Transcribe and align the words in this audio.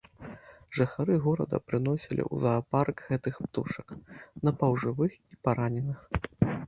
Жыхары 0.77 1.17
горада 1.25 1.57
прыносілі 1.71 2.23
ў 2.33 2.43
заапарк 2.45 2.97
гэтых 3.09 3.39
птушак, 3.45 3.87
напаўжывых 4.49 5.11
і 5.31 5.43
параненых. 5.49 5.99